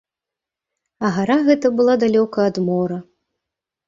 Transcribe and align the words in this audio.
А 1.09 1.11
гара 1.17 1.35
гэта 1.49 1.71
была 1.81 1.93
далёка 2.05 2.39
ад 2.53 2.57
мора. 2.71 2.99